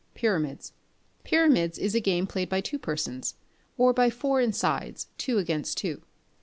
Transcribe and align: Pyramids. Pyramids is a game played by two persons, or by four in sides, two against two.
Pyramids. 0.15 0.73
Pyramids 1.23 1.77
is 1.77 1.93
a 1.93 1.99
game 1.99 2.25
played 2.25 2.49
by 2.49 2.59
two 2.59 2.79
persons, 2.79 3.35
or 3.77 3.93
by 3.93 4.09
four 4.09 4.41
in 4.41 4.51
sides, 4.51 5.09
two 5.19 5.37
against 5.37 5.77
two. 5.77 6.01